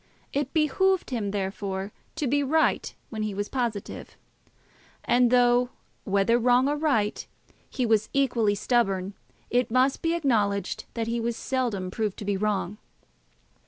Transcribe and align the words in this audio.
It 0.33 0.51
behoved 0.51 1.11
him, 1.11 1.29
therefore, 1.29 1.91
to 2.15 2.25
be 2.25 2.41
right 2.41 2.91
when 3.11 3.21
he 3.21 3.35
was 3.35 3.49
positive; 3.49 4.17
and 5.03 5.29
though 5.29 5.69
whether 6.05 6.39
wrong 6.39 6.67
or 6.67 6.75
right 6.75 7.23
he 7.69 7.85
was 7.85 8.09
equally 8.11 8.55
stubborn, 8.55 9.13
it 9.51 9.69
must 9.69 10.01
be 10.01 10.15
acknowledged 10.15 10.85
that 10.95 11.05
he 11.05 11.19
was 11.19 11.37
seldom 11.37 11.91
proved 11.91 12.17
to 12.17 12.25
be 12.25 12.35
wrong. 12.35 12.79